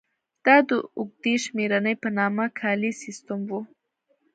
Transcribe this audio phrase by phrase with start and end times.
[0.45, 3.51] دا د اوږدې شمېرنې په نامه کالیز سیستم و.